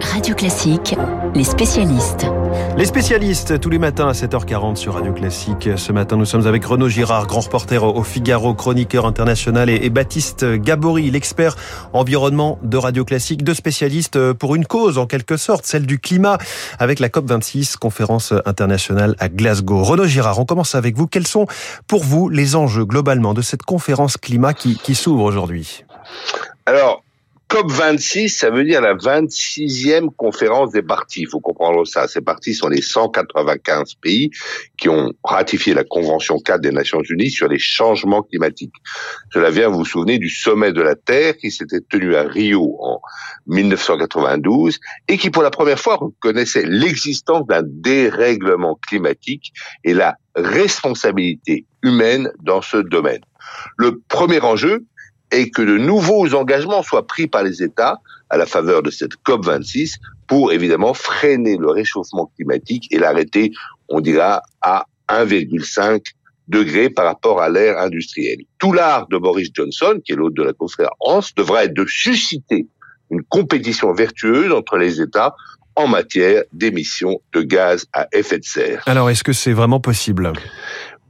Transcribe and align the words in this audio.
Radio 0.00 0.34
Classique, 0.34 0.96
les 1.34 1.44
spécialistes. 1.44 2.26
Les 2.76 2.84
spécialistes, 2.84 3.60
tous 3.60 3.70
les 3.70 3.78
matins 3.78 4.08
à 4.08 4.12
7h40 4.12 4.76
sur 4.76 4.94
Radio 4.94 5.12
Classique. 5.12 5.68
Ce 5.76 5.92
matin, 5.92 6.16
nous 6.16 6.24
sommes 6.24 6.46
avec 6.46 6.64
Renaud 6.64 6.88
Girard, 6.88 7.26
grand 7.26 7.40
reporter 7.40 7.82
au 7.82 8.02
Figaro, 8.02 8.54
chroniqueur 8.54 9.06
international, 9.06 9.68
et 9.68 9.90
Baptiste 9.90 10.44
Gabory, 10.44 11.10
l'expert 11.10 11.56
environnement 11.92 12.58
de 12.62 12.76
Radio 12.76 13.04
Classique, 13.04 13.44
deux 13.44 13.54
spécialistes 13.54 14.32
pour 14.32 14.54
une 14.54 14.66
cause, 14.66 14.98
en 14.98 15.06
quelque 15.06 15.36
sorte, 15.36 15.66
celle 15.66 15.86
du 15.86 15.98
climat, 15.98 16.38
avec 16.78 16.98
la 16.98 17.08
COP26, 17.08 17.76
conférence 17.76 18.32
internationale 18.46 19.16
à 19.18 19.28
Glasgow. 19.28 19.82
Renaud 19.82 20.06
Girard, 20.06 20.38
on 20.38 20.44
commence 20.44 20.74
avec 20.74 20.96
vous. 20.96 21.06
Quels 21.06 21.26
sont, 21.26 21.46
pour 21.86 22.04
vous, 22.04 22.28
les 22.28 22.56
enjeux 22.56 22.84
globalement 22.84 23.34
de 23.34 23.42
cette 23.42 23.62
conférence 23.62 24.16
climat 24.16 24.54
qui, 24.54 24.76
qui 24.78 24.94
s'ouvre 24.94 25.24
aujourd'hui? 25.24 25.84
Alors, 26.66 27.02
COP26, 27.50 28.28
ça 28.28 28.48
veut 28.48 28.62
dire 28.62 28.80
la 28.80 28.94
26e 28.94 30.14
conférence 30.14 30.70
des 30.70 30.82
partis. 30.82 31.22
Il 31.22 31.28
faut 31.28 31.40
comprendre 31.40 31.84
ça. 31.84 32.06
Ces 32.06 32.20
partis 32.20 32.54
sont 32.54 32.68
les 32.68 32.80
195 32.80 33.94
pays 33.94 34.30
qui 34.78 34.88
ont 34.88 35.12
ratifié 35.24 35.74
la 35.74 35.82
Convention 35.82 36.38
4 36.38 36.60
des 36.60 36.70
Nations 36.70 37.02
Unies 37.10 37.32
sur 37.32 37.48
les 37.48 37.58
changements 37.58 38.22
climatiques. 38.22 38.74
Cela 39.34 39.50
vient, 39.50 39.68
vous 39.68 39.78
vous 39.78 39.84
souvenez, 39.84 40.18
du 40.18 40.30
sommet 40.30 40.72
de 40.72 40.80
la 40.80 40.94
Terre 40.94 41.36
qui 41.38 41.50
s'était 41.50 41.80
tenu 41.80 42.14
à 42.14 42.22
Rio 42.22 42.76
en 42.80 43.00
1992 43.48 44.78
et 45.08 45.18
qui, 45.18 45.30
pour 45.30 45.42
la 45.42 45.50
première 45.50 45.80
fois, 45.80 45.96
reconnaissait 45.96 46.64
l'existence 46.64 47.48
d'un 47.48 47.62
dérèglement 47.64 48.78
climatique 48.86 49.52
et 49.82 49.92
la 49.92 50.14
responsabilité 50.36 51.66
humaine 51.82 52.30
dans 52.44 52.62
ce 52.62 52.76
domaine. 52.76 53.22
Le 53.76 54.00
premier 54.08 54.38
enjeu, 54.40 54.84
et 55.32 55.50
que 55.50 55.62
de 55.62 55.78
nouveaux 55.78 56.34
engagements 56.34 56.82
soient 56.82 57.06
pris 57.06 57.26
par 57.26 57.42
les 57.42 57.62
États 57.62 57.98
à 58.30 58.36
la 58.36 58.46
faveur 58.46 58.82
de 58.82 58.90
cette 58.90 59.14
COP26 59.26 59.96
pour 60.26 60.52
évidemment 60.52 60.94
freiner 60.94 61.56
le 61.56 61.70
réchauffement 61.70 62.30
climatique 62.36 62.86
et 62.92 62.98
l'arrêter, 62.98 63.52
on 63.88 64.00
dira, 64.00 64.42
à 64.60 64.86
1,5 65.08 66.02
degré 66.48 66.90
par 66.90 67.06
rapport 67.06 67.40
à 67.40 67.48
l'ère 67.48 67.78
industrielle. 67.78 68.40
Tout 68.58 68.72
l'art 68.72 69.06
de 69.08 69.18
Boris 69.18 69.50
Johnson, 69.54 70.00
qui 70.04 70.12
est 70.12 70.16
l'hôte 70.16 70.34
de 70.34 70.42
la 70.42 70.52
conférence, 70.52 71.34
devra 71.34 71.64
être 71.64 71.74
de 71.74 71.86
susciter 71.86 72.66
une 73.10 73.22
compétition 73.22 73.92
vertueuse 73.92 74.52
entre 74.52 74.76
les 74.76 75.00
États 75.00 75.34
en 75.76 75.86
matière 75.86 76.42
d'émissions 76.52 77.20
de 77.32 77.42
gaz 77.42 77.86
à 77.92 78.06
effet 78.12 78.38
de 78.38 78.44
serre. 78.44 78.82
Alors, 78.86 79.10
est-ce 79.10 79.24
que 79.24 79.32
c'est 79.32 79.52
vraiment 79.52 79.80
possible? 79.80 80.32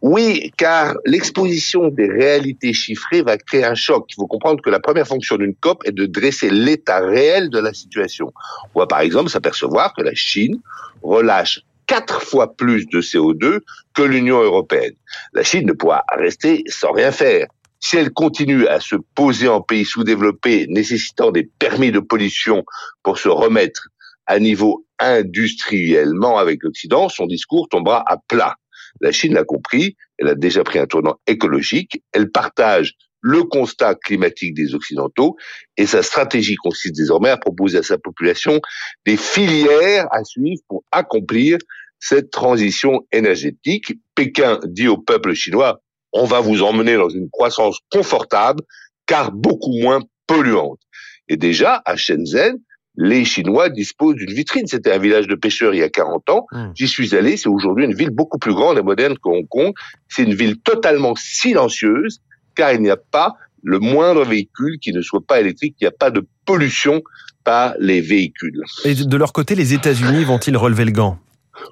Oui, 0.03 0.51
car 0.56 0.95
l'exposition 1.05 1.89
des 1.89 2.09
réalités 2.09 2.73
chiffrées 2.73 3.20
va 3.23 3.37
créer 3.37 3.65
un 3.65 3.75
choc. 3.75 4.06
Il 4.11 4.15
faut 4.15 4.27
comprendre 4.27 4.62
que 4.62 4.70
la 4.70 4.81
première 4.81 5.06
fonction 5.06 5.37
d'une 5.37 5.55
COP 5.55 5.83
est 5.84 5.93
de 5.93 6.06
dresser 6.06 6.48
l'état 6.48 7.01
réel 7.01 7.51
de 7.51 7.59
la 7.59 7.75
situation. 7.75 8.33
On 8.75 8.81
va 8.81 8.87
par 8.87 9.01
exemple 9.01 9.28
s'apercevoir 9.28 9.93
que 9.95 10.03
la 10.03 10.15
Chine 10.15 10.59
relâche 11.03 11.61
quatre 11.87 12.23
fois 12.23 12.55
plus 12.55 12.87
de 12.87 13.03
CO2 13.03 13.61
que 13.95 14.03
l'Union 14.03 14.41
européenne. 14.41 14.95
La 15.34 15.43
Chine 15.43 15.67
ne 15.67 15.73
pourra 15.73 16.05
rester 16.17 16.62
sans 16.67 16.93
rien 16.93 17.12
faire. 17.12 17.48
Si 17.81 17.97
elle 17.97 18.12
continue 18.12 18.67
à 18.69 18.81
se 18.81 18.97
poser 19.15 19.48
en 19.48 19.61
pays 19.61 19.84
sous-développé 19.84 20.67
nécessitant 20.69 21.31
des 21.31 21.51
permis 21.59 21.93
de 21.93 22.01
pollution 22.01 22.65
pour 23.03 23.19
se 23.19 23.28
remettre 23.28 23.89
à 24.27 24.39
niveau 24.39 24.87
industriellement 24.98 26.39
avec 26.39 26.62
l'Occident, 26.62 27.09
son 27.09 27.27
discours 27.27 27.69
tombera 27.69 28.03
à 28.06 28.17
plat. 28.17 28.55
La 29.00 29.12
Chine 29.12 29.34
l'a 29.34 29.44
compris, 29.44 29.96
elle 30.19 30.28
a 30.28 30.34
déjà 30.34 30.64
pris 30.64 30.78
un 30.78 30.86
tournant 30.86 31.16
écologique, 31.27 32.02
elle 32.12 32.30
partage 32.30 32.94
le 33.22 33.44
constat 33.44 33.94
climatique 33.94 34.55
des 34.55 34.74
Occidentaux 34.74 35.36
et 35.77 35.86
sa 35.86 36.02
stratégie 36.02 36.56
consiste 36.56 36.97
désormais 36.97 37.28
à 37.30 37.36
proposer 37.36 37.78
à 37.78 37.82
sa 37.82 37.98
population 37.98 38.60
des 39.05 39.16
filières 39.16 40.06
à 40.10 40.24
suivre 40.24 40.62
pour 40.69 40.84
accomplir 40.91 41.58
cette 41.98 42.30
transition 42.30 43.06
énergétique. 43.12 43.92
Pékin 44.14 44.58
dit 44.64 44.88
au 44.88 44.97
peuple 44.97 45.34
chinois, 45.34 45.81
on 46.12 46.25
va 46.25 46.41
vous 46.41 46.62
emmener 46.62 46.97
dans 46.97 47.10
une 47.10 47.28
croissance 47.31 47.78
confortable 47.91 48.62
car 49.06 49.32
beaucoup 49.32 49.78
moins 49.78 50.00
polluante. 50.26 50.81
Et 51.28 51.36
déjà, 51.36 51.82
à 51.84 51.97
Shenzhen, 51.97 52.59
les 53.03 53.25
Chinois 53.25 53.71
disposent 53.71 54.16
d'une 54.16 54.33
vitrine. 54.33 54.66
C'était 54.66 54.93
un 54.93 54.99
village 54.99 55.27
de 55.27 55.34
pêcheurs 55.34 55.72
il 55.72 55.78
y 55.78 55.83
a 55.83 55.88
40 55.88 56.28
ans. 56.28 56.47
Hmm. 56.53 56.71
J'y 56.75 56.87
suis 56.87 57.16
allé. 57.16 57.38
C'est 57.38 57.49
aujourd'hui 57.49 57.87
une 57.87 57.94
ville 57.94 58.11
beaucoup 58.11 58.38
plus 58.38 58.53
grande 58.53 58.77
et 58.77 58.83
moderne 58.83 59.15
que 59.15 59.28
Hong 59.28 59.49
Kong. 59.49 59.72
C'est 60.06 60.25
une 60.25 60.34
ville 60.34 60.59
totalement 60.59 61.15
silencieuse 61.16 62.21
car 62.55 62.72
il 62.75 62.83
n'y 62.83 62.91
a 62.91 62.99
pas 62.99 63.37
le 63.62 63.78
moindre 63.78 64.25
véhicule 64.25 64.78
qui 64.81 64.93
ne 64.93 65.00
soit 65.00 65.22
pas 65.27 65.41
électrique. 65.41 65.77
Il 65.81 65.84
n'y 65.84 65.89
a 65.89 65.93
pas 65.93 66.10
de 66.10 66.27
pollution 66.44 67.03
par 67.43 67.75
les 67.78 68.03
véhicules. 68.03 68.60
Et 68.84 68.94
de 68.94 69.16
leur 69.16 69.33
côté, 69.33 69.55
les 69.55 69.72
États-Unis 69.72 70.25
vont-ils 70.25 70.56
relever 70.56 70.84
le 70.84 70.93
gant? 70.93 71.19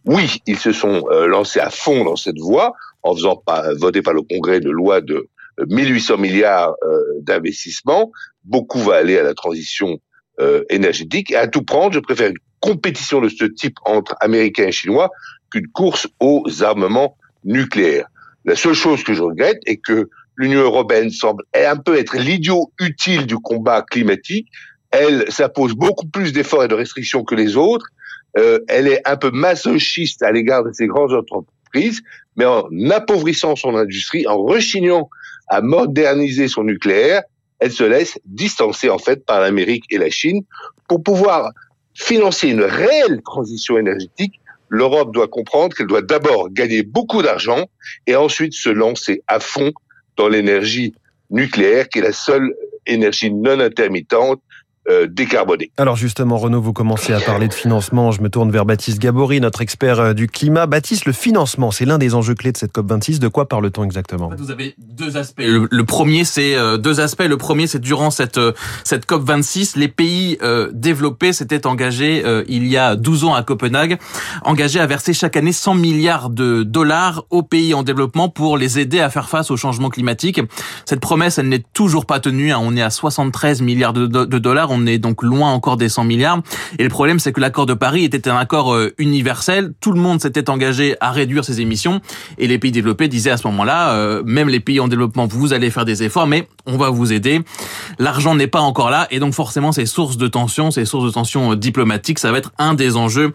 Oui, 0.07 0.41
ils 0.47 0.59
se 0.59 0.73
sont 0.73 1.05
euh, 1.11 1.27
lancés 1.27 1.61
à 1.61 1.69
fond 1.69 2.05
dans 2.05 2.17
cette 2.17 2.39
voie 2.39 2.73
en 3.03 3.15
faisant 3.15 3.37
pas, 3.37 3.75
voter 3.75 4.01
par 4.01 4.15
le 4.15 4.23
Congrès 4.23 4.61
de 4.61 4.71
loi 4.71 5.03
de 5.03 5.29
1800 5.67 6.15
euh, 6.15 6.17
milliards 6.17 6.75
euh, 6.83 7.01
d'investissements. 7.21 8.13
Beaucoup 8.45 8.79
va 8.79 8.97
aller 8.97 9.19
à 9.19 9.23
la 9.23 9.35
transition 9.35 9.99
euh, 10.41 10.63
énergétique. 10.71 11.31
Et 11.31 11.37
à 11.37 11.49
tout 11.49 11.63
prendre, 11.63 11.93
je 11.95 12.01
préfère 12.01 12.29
une 12.29 12.39
compétition 12.61 13.21
de 13.21 13.29
ce 13.29 13.45
type 13.45 13.77
entre 13.85 14.15
Américains 14.21 14.67
et 14.67 14.73
Chinois 14.73 15.11
qu'une 15.51 15.69
course 15.69 16.09
aux 16.21 16.45
armements 16.63 17.17
nucléaires. 17.45 18.07
La 18.45 18.57
seule 18.57 18.75
chose 18.75 19.03
que 19.05 19.15
je 19.15 19.23
regrette 19.23 19.59
est 19.67 19.79
que 19.79 20.09
l'Union 20.37 20.61
européenne 20.61 21.11
semble 21.11 21.45
un 21.55 21.77
peu 21.77 21.99
être 21.99 22.17
l'idiot 22.17 22.73
utile 22.81 23.27
du 23.27 23.37
combat 23.37 23.83
climatique. 23.83 24.49
Elle 24.91 25.31
s'impose 25.31 25.75
beaucoup 25.75 26.07
plus 26.07 26.33
d'efforts 26.33 26.65
et 26.65 26.69
de 26.69 26.75
restrictions 26.75 27.25
que 27.25 27.35
les 27.35 27.57
autres. 27.57 27.87
Euh, 28.37 28.61
elle 28.69 28.87
est 28.87 29.07
un 29.07 29.17
peu 29.17 29.31
masochiste 29.31 30.23
à 30.23 30.31
l'égard 30.31 30.65
de 30.65 30.73
ces 30.73 30.87
grandes 30.87 31.13
entreprises, 31.13 32.03
mais 32.37 32.45
en 32.45 32.69
appauvrissant 32.91 33.57
son 33.57 33.75
industrie, 33.75 34.27
en 34.27 34.39
rechignant 34.39 35.11
à 35.49 35.61
moderniser 35.61 36.47
son 36.47 36.65
nucléaire, 36.65 37.23
elle 37.61 37.73
se 37.73 37.85
laisse 37.85 38.19
distancer 38.25 38.89
en 38.89 38.99
fait 38.99 39.25
par 39.25 39.41
l'Amérique 39.41 39.85
et 39.91 39.99
la 39.99 40.11
Chine 40.11 40.45
pour 40.89 41.03
pouvoir 41.03 41.51
financer 41.95 42.49
une 42.49 42.63
réelle 42.63 43.21
transition 43.23 43.79
énergétique. 43.79 44.41
L'Europe 44.69 45.13
doit 45.13 45.29
comprendre 45.29 45.75
qu'elle 45.75 45.87
doit 45.87 46.03
d'abord 46.03 46.51
gagner 46.51 46.83
beaucoup 46.83 47.23
d'argent 47.23 47.67
et 48.07 48.17
ensuite 48.17 48.53
se 48.53 48.69
lancer 48.69 49.23
à 49.27 49.41
fond 49.41 49.73
dans 50.17 50.29
l'énergie 50.29 50.95
nucléaire 51.31 51.89
qui 51.89 51.99
est 51.99 52.03
la 52.03 52.13
seule 52.13 52.55
énergie 52.87 53.33
non 53.33 53.61
intermittente 53.61 54.41
euh, 54.89 55.07
décarboné. 55.07 55.71
Alors 55.77 55.97
justement, 55.97 56.39
Renaud, 56.39 56.61
vous 56.61 56.73
commencez 56.73 57.13
à 57.13 57.21
parler 57.21 57.47
de 57.49 57.55
financement. 57.55 58.11
Je 58.11 58.23
me 58.23 58.31
tourne 58.31 58.51
vers 58.51 58.65
Baptiste 58.65 58.99
Gabory, 58.99 59.41
notre 59.41 59.61
expert 59.61 60.01
euh, 60.01 60.13
du 60.15 60.29
climat. 60.29 60.67
Baptiste, 60.67 61.05
le 61.05 61.13
financement, 61.13 61.71
c'est 61.71 61.85
l'un 61.85 61.99
des 61.99 62.15
enjeux 62.15 62.35
clés 62.35 62.53
de 62.53 62.57
cette 62.57 62.75
COP26. 62.75 63.19
De 63.19 63.29
quoi 63.29 63.49
parle-t-on 63.49 63.85
exactement? 63.85 64.31
Vous 64.39 64.51
avez 64.51 64.75
deux 64.79 65.17
aspects. 65.17 65.43
Le, 65.45 65.85
premier, 65.85 66.25
c'est 66.25 66.55
euh, 66.55 66.79
deux 66.79 67.01
aspects. 67.01 67.27
Le 67.29 67.37
premier, 67.37 67.67
c'est 67.67 67.81
durant 67.81 68.11
cette 68.11 68.41
cette 68.85 69.07
COP26, 69.07 69.79
les 69.79 69.89
pays 69.89 70.39
développés 70.73 71.33
s'étaient 71.33 71.67
engagés 71.67 72.25
il 72.49 72.67
y 72.67 72.77
a 72.77 72.97
12 72.97 73.25
ans 73.25 73.35
à 73.35 73.43
Copenhague, 73.43 73.99
engagés 74.43 74.81
à 74.81 74.87
verser 74.87 75.13
chaque 75.13 75.37
année 75.37 75.53
100 75.53 75.75
milliards 75.75 76.31
de 76.31 76.63
dollars 76.63 77.25
aux 77.31 77.43
pays 77.43 77.75
en 77.75 77.83
développement 77.83 78.29
pour 78.29 78.57
les 78.57 78.79
aider 78.79 79.01
à 79.01 79.11
faire 79.11 79.29
face 79.29 79.51
au 79.51 79.57
changement 79.57 79.91
climatique. 79.91 80.41
Cette 80.85 81.01
promesse, 81.01 81.39
elle 81.39 81.49
n'est 81.49 81.65
toujours 81.75 82.07
pas 82.07 82.21
tenue. 82.21 82.53
Hein. 82.53 82.61
On 82.63 82.77
est 82.77 82.83
à 82.83 82.91
73 82.91 83.61
milliards 83.63 83.93
de, 83.93 84.07
de 84.07 84.39
dollars 84.39 84.71
on 84.78 84.78
est 84.87 84.99
donc 84.99 85.23
loin 85.23 85.51
encore 85.53 85.77
des 85.77 85.89
100 85.89 86.05
milliards. 86.05 86.41
Et 86.79 86.83
le 86.83 86.89
problème, 86.89 87.19
c'est 87.19 87.33
que 87.33 87.41
l'accord 87.41 87.67
de 87.67 87.75
Paris 87.75 88.05
était 88.05 88.29
un 88.29 88.37
accord 88.37 88.75
euh, 88.75 88.95
universel. 88.99 89.73
Tout 89.81 89.93
le 89.93 90.01
monde 90.01 90.21
s'était 90.21 90.51
engagé 90.51 90.97
à 91.01 91.11
réduire 91.11 91.45
ses 91.45 91.61
émissions. 91.61 92.01
Et 92.39 92.47
les 92.47 92.59
pays 92.59 92.73
développés 92.73 93.09
disaient 93.09 93.31
à 93.31 93.37
ce 93.37 93.47
moment-là, 93.49 93.93
euh, 93.93 94.23
même 94.25 94.49
les 94.49 94.61
pays 94.61 94.81
en 94.81 94.89
développement, 94.89 95.27
vous 95.27 95.53
allez 95.53 95.71
faire 95.71 95.85
des 95.85 96.03
efforts, 96.03 96.27
mais 96.27 96.49
on 96.67 96.77
va 96.77 96.91
vous 96.91 97.13
aider. 97.13 97.41
L'argent 97.99 98.35
n'est 98.35 98.47
pas 98.47 98.61
encore 98.61 98.91
là. 98.91 99.07
Et 99.11 99.19
donc 99.19 99.35
forcément, 99.35 99.73
ces 99.73 99.87
sources 99.87 100.17
de 100.17 100.27
tension, 100.27 100.71
ces 100.71 100.85
sources 100.85 101.05
de 101.05 101.11
tension 101.11 101.53
euh, 101.53 101.57
diplomatiques, 101.57 102.19
ça 102.19 102.33
va 102.33 102.39
être 102.39 102.53
un 102.59 102.75
des 102.75 102.97
enjeux 102.97 103.33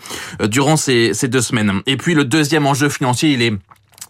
durant 0.47 0.77
ces, 0.77 1.13
ces 1.13 1.27
deux 1.27 1.41
semaines. 1.41 1.81
Et 1.85 1.97
puis 1.97 2.13
le 2.13 2.25
deuxième 2.25 2.65
enjeu 2.65 2.89
financier, 2.89 3.31
il 3.31 3.41
est 3.41 3.53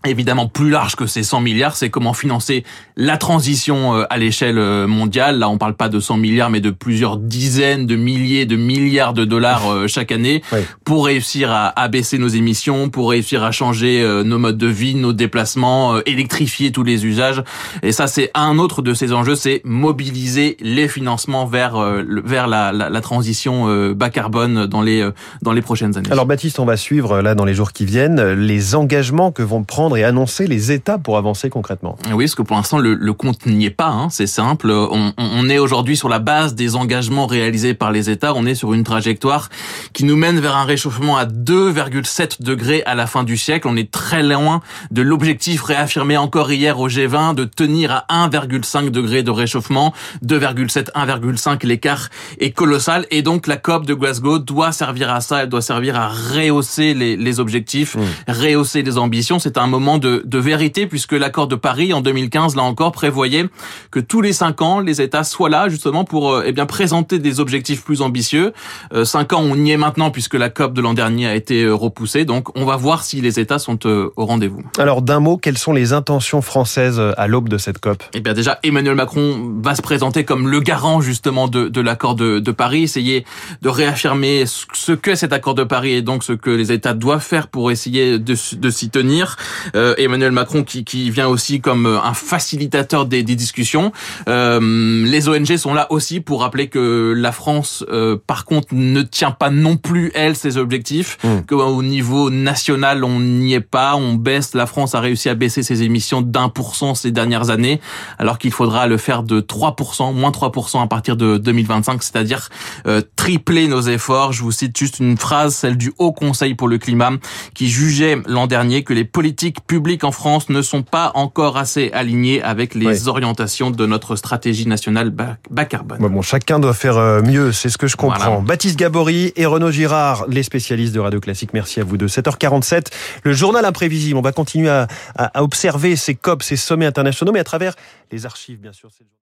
évidemment 0.05 0.47
plus 0.47 0.69
large 0.69 0.95
que 0.95 1.05
ces 1.05 1.23
100 1.23 1.41
milliards, 1.41 1.75
c'est 1.75 1.89
comment 1.89 2.13
financer 2.13 2.63
la 2.97 3.17
transition 3.17 3.95
euh, 3.95 4.03
à 4.09 4.17
l'échelle 4.17 4.57
euh, 4.57 4.85
mondiale. 4.85 5.39
Là, 5.39 5.49
on 5.49 5.57
parle 5.57 5.75
pas 5.75 5.89
de 5.89 5.99
100 5.99 6.17
milliards, 6.17 6.49
mais 6.49 6.61
de 6.61 6.71
plusieurs 6.71 7.17
dizaines 7.17 7.87
de 7.87 7.95
milliers 7.95 8.45
de 8.45 8.55
milliards 8.55 9.13
de 9.13 9.25
dollars 9.25 9.71
euh, 9.71 9.87
chaque 9.87 10.11
année 10.11 10.41
pour 10.83 11.05
réussir 11.05 11.51
à 11.51 11.67
abaisser 11.79 12.17
nos 12.17 12.27
émissions, 12.27 12.89
pour 12.89 13.11
réussir 13.11 13.43
à 13.43 13.51
changer 13.51 14.03
nos 14.25 14.37
modes 14.37 14.57
de 14.57 14.67
vie, 14.67 14.95
nos 14.95 15.13
déplacements, 15.13 15.99
électrifier 16.05 16.71
tous 16.71 16.83
les 16.83 17.05
usages. 17.05 17.43
Et 17.81 17.91
ça, 17.91 18.07
c'est 18.07 18.31
un 18.33 18.57
autre 18.57 18.81
de 18.81 18.93
ces 18.93 19.13
enjeux, 19.13 19.35
c'est 19.35 19.61
mobiliser 19.63 20.57
les 20.59 20.87
financements 20.87 21.45
vers 21.45 21.77
vers 22.23 22.47
la, 22.47 22.71
la, 22.71 22.89
la 22.89 23.01
transition 23.01 23.93
bas 23.93 24.09
carbone 24.09 24.65
dans 24.65 24.81
les 24.81 25.07
dans 25.41 25.51
les 25.51 25.61
prochaines 25.61 25.97
années. 25.97 26.11
Alors 26.11 26.25
Baptiste, 26.25 26.59
on 26.59 26.65
va 26.65 26.77
suivre 26.77 27.21
là 27.21 27.35
dans 27.35 27.45
les 27.45 27.53
jours 27.53 27.71
qui 27.71 27.85
viennent 27.85 28.21
les 28.33 28.75
engagements 28.75 29.31
que 29.31 29.43
vont 29.43 29.63
prendre 29.63 29.92
et 29.95 30.03
annoncer 30.03 30.47
les 30.47 30.71
états 30.71 30.97
pour 30.97 31.17
avancer 31.17 31.49
concrètement 31.49 31.97
Oui, 32.13 32.25
parce 32.25 32.35
que 32.35 32.41
pour 32.41 32.55
l'instant, 32.55 32.79
le, 32.79 32.93
le, 32.93 33.13
compte 33.13 33.45
n'y 33.45 33.65
est 33.65 33.69
pas. 33.69 33.89
Hein, 33.89 34.09
c'est 34.09 34.27
simple. 34.27 34.71
On, 34.71 35.13
on 35.17 35.49
est 35.49 35.59
aujourd'hui 35.59 35.97
sur 35.97 36.09
la 36.09 36.19
base 36.19 36.55
des 36.55 36.75
engagements 36.75 37.27
réalisés 37.27 37.73
par 37.73 37.91
les 37.91 38.09
États. 38.09 38.33
On 38.35 38.45
est 38.45 38.55
sur 38.55 38.73
une 38.73 38.83
trajectoire 38.83 39.49
qui 39.93 40.05
nous 40.05 40.15
mène 40.15 40.39
vers 40.39 40.55
un 40.55 40.65
réchauffement 40.65 41.17
à 41.17 41.25
2,7 41.25 42.41
degrés 42.41 42.83
à 42.85 42.95
la 42.95 43.07
fin 43.07 43.23
du 43.23 43.37
siècle. 43.37 43.67
On 43.67 43.75
est 43.75 43.91
très 43.91 44.23
loin 44.23 44.61
de 44.91 45.01
l'objectif 45.01 45.61
réaffirmé 45.63 46.17
encore 46.17 46.51
hier 46.51 46.79
au 46.79 46.89
G20 46.89 47.35
de 47.35 47.43
tenir 47.45 48.03
à 48.07 48.27
1,5 48.27 48.89
degré 48.89 49.23
de 49.23 49.31
réchauffement. 49.31 49.93
2,7, 50.25 50.91
1,5, 50.93 51.65
l'écart 51.65 52.09
est 52.39 52.51
colossal. 52.51 53.05
Et 53.11 53.21
donc 53.21 53.47
la 53.47 53.57
COP 53.57 53.85
de 53.85 53.93
Glasgow 53.93 54.39
doit 54.39 54.71
servir 54.71 55.11
à 55.11 55.21
ça. 55.21 55.43
Elle 55.43 55.49
doit 55.49 55.61
servir 55.61 55.95
à 55.95 56.09
rehausser 56.09 56.93
les, 56.93 57.15
les 57.15 57.39
objectifs, 57.39 57.95
mmh. 57.95 58.31
rehausser 58.31 58.81
les 58.81 58.97
ambitions. 58.97 59.39
C'est 59.39 59.57
un 59.57 59.67
moment 59.67 59.82
de, 59.97 60.21
de 60.25 60.37
vérité 60.37 60.87
puisque 60.87 61.13
l'accord 61.13 61.47
de 61.47 61.55
Paris 61.55 61.93
en 61.93 62.01
2015, 62.01 62.55
là 62.55 62.63
encore, 62.63 62.91
prévoyait 62.91 63.45
que 63.91 63.99
tous 63.99 64.21
les 64.21 64.33
cinq 64.33 64.61
ans, 64.61 64.79
les 64.79 65.01
États 65.01 65.23
soient 65.23 65.49
là 65.49 65.69
justement 65.69 66.03
pour 66.05 66.31
euh, 66.31 66.43
eh 66.45 66.51
bien 66.51 66.65
présenter 66.65 67.19
des 67.19 67.39
objectifs 67.39 67.83
plus 67.83 68.01
ambitieux. 68.01 68.53
Euh, 68.93 69.05
cinq 69.05 69.33
ans, 69.33 69.41
on 69.41 69.55
y 69.55 69.71
est 69.71 69.77
maintenant 69.77 70.11
puisque 70.11 70.35
la 70.35 70.49
COP 70.49 70.73
de 70.73 70.81
l'an 70.81 70.93
dernier 70.93 71.27
a 71.27 71.35
été 71.35 71.63
euh, 71.63 71.73
repoussée. 71.73 72.25
Donc, 72.25 72.57
on 72.57 72.65
va 72.65 72.75
voir 72.75 73.03
si 73.03 73.21
les 73.21 73.39
États 73.39 73.59
sont 73.59 73.85
au 73.85 74.25
rendez-vous. 74.25 74.63
Alors, 74.77 75.01
d'un 75.01 75.19
mot, 75.19 75.37
quelles 75.37 75.57
sont 75.57 75.73
les 75.73 75.93
intentions 75.93 76.41
françaises 76.41 77.01
à 77.17 77.27
l'aube 77.27 77.49
de 77.49 77.57
cette 77.57 77.79
COP? 77.79 78.03
Eh 78.13 78.21
bien, 78.21 78.33
déjà, 78.33 78.59
Emmanuel 78.63 78.95
Macron 78.95 79.53
va 79.61 79.75
se 79.75 79.81
présenter 79.81 80.23
comme 80.23 80.47
le 80.47 80.59
garant 80.59 81.01
justement 81.01 81.47
de, 81.47 81.67
de 81.67 81.81
l'accord 81.81 82.15
de, 82.15 82.39
de, 82.39 82.51
Paris, 82.51 82.83
essayer 82.83 83.25
de 83.61 83.69
réaffirmer 83.69 84.45
ce 84.45 84.91
que 84.91 85.15
cet 85.15 85.33
accord 85.33 85.55
de 85.55 85.63
Paris 85.63 85.93
et 85.93 86.01
donc 86.01 86.23
ce 86.23 86.33
que 86.33 86.49
les 86.49 86.71
États 86.71 86.93
doivent 86.93 87.23
faire 87.23 87.47
pour 87.47 87.71
essayer 87.71 88.19
de, 88.19 88.35
de 88.55 88.69
s'y 88.69 88.89
tenir. 88.89 89.37
Euh, 89.75 89.95
Emmanuel 89.97 90.31
Macron 90.31 90.63
qui, 90.63 90.83
qui 90.83 91.09
vient 91.09 91.27
aussi 91.27 91.61
comme 91.61 91.85
un 91.85 92.13
facilitateur 92.13 93.05
des, 93.05 93.23
des 93.23 93.35
discussions. 93.35 93.91
Euh, 94.27 95.05
les 95.05 95.29
ONG 95.29 95.57
sont 95.57 95.73
là 95.73 95.87
aussi 95.91 96.19
pour 96.19 96.41
rappeler 96.41 96.67
que 96.67 97.13
la 97.15 97.31
France, 97.31 97.83
euh, 97.89 98.17
par 98.27 98.45
contre, 98.45 98.67
ne 98.71 99.01
tient 99.01 99.31
pas 99.31 99.49
non 99.49 99.77
plus 99.77 100.11
elle 100.13 100.35
ses 100.35 100.57
objectifs. 100.57 101.17
Mmh. 101.23 101.41
Que 101.47 101.55
au 101.55 101.83
niveau 101.83 102.29
national, 102.29 103.03
on 103.03 103.19
n'y 103.19 103.53
est 103.53 103.61
pas, 103.61 103.95
on 103.95 104.13
baisse. 104.13 104.53
La 104.53 104.65
France 104.65 104.95
a 104.95 104.99
réussi 104.99 105.29
à 105.29 105.35
baisser 105.35 105.63
ses 105.63 105.83
émissions 105.83 106.21
d'un 106.21 106.49
pour 106.49 106.75
cent 106.75 106.95
ces 106.95 107.11
dernières 107.11 107.49
années, 107.49 107.79
alors 108.19 108.37
qu'il 108.37 108.51
faudra 108.51 108.87
le 108.87 108.97
faire 108.97 109.23
de 109.23 109.41
3%, 109.41 110.13
moins 110.13 110.31
3% 110.31 110.81
à 110.81 110.87
partir 110.87 111.15
de 111.15 111.37
2025, 111.37 112.03
c'est-à-dire 112.03 112.49
euh, 112.87 113.01
tripler 113.15 113.67
nos 113.67 113.81
efforts. 113.81 114.33
Je 114.33 114.43
vous 114.43 114.51
cite 114.51 114.77
juste 114.77 114.99
une 114.99 115.17
phrase, 115.17 115.55
celle 115.55 115.77
du 115.77 115.93
Haut 115.97 116.11
Conseil 116.11 116.55
pour 116.55 116.67
le 116.67 116.77
climat, 116.77 117.11
qui 117.53 117.69
jugeait 117.69 118.17
l'an 118.25 118.47
dernier 118.47 118.83
que 118.83 118.93
les 118.93 119.05
politiques 119.05 119.59
publiques 119.67 120.03
en 120.03 120.11
France 120.11 120.49
ne 120.49 120.61
sont 120.61 120.83
pas 120.83 121.11
encore 121.15 121.57
assez 121.57 121.91
alignées 121.93 122.41
avec 122.41 122.75
les 122.75 123.01
oui. 123.01 123.07
orientations 123.07 123.71
de 123.71 123.85
notre 123.85 124.15
stratégie 124.15 124.67
nationale 124.67 125.09
bas, 125.09 125.37
bas 125.49 125.65
carbone. 125.65 125.99
Bon, 125.99 126.09
bon, 126.09 126.21
chacun 126.21 126.59
doit 126.59 126.73
faire 126.73 126.97
euh, 126.97 127.21
mieux, 127.21 127.51
c'est 127.51 127.69
ce 127.69 127.77
que 127.77 127.87
je 127.87 127.95
comprends. 127.95 128.17
Voilà. 128.17 128.41
Baptiste 128.41 128.77
Gabory 128.77 129.33
et 129.35 129.45
Renaud 129.45 129.71
Girard, 129.71 130.25
les 130.27 130.43
spécialistes 130.43 130.93
de 130.93 130.99
Radio 130.99 131.19
Classique, 131.19 131.51
merci 131.53 131.79
à 131.79 131.83
vous 131.83 131.97
deux. 131.97 132.07
7h47, 132.07 132.87
le 133.23 133.33
journal 133.33 133.65
imprévisible. 133.65 134.17
On 134.17 134.21
va 134.21 134.31
continuer 134.31 134.69
à, 134.69 134.87
à, 135.15 135.39
à 135.39 135.43
observer 135.43 135.95
ces 135.95 136.15
COP, 136.15 136.43
ces 136.43 136.55
sommets 136.55 136.85
internationaux, 136.85 137.31
mais 137.31 137.39
à 137.39 137.43
travers 137.43 137.73
les 138.11 138.25
archives, 138.25 138.59
bien 138.59 138.73
sûr. 138.73 138.89